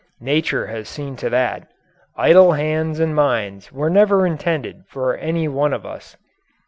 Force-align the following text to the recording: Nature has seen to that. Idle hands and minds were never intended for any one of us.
Nature 0.23 0.65
has 0.65 0.89
seen 0.89 1.15
to 1.15 1.29
that. 1.29 1.67
Idle 2.17 2.53
hands 2.53 2.99
and 2.99 3.13
minds 3.13 3.71
were 3.71 3.87
never 3.87 4.25
intended 4.25 4.81
for 4.87 5.15
any 5.15 5.47
one 5.47 5.73
of 5.73 5.85
us. 5.85 6.17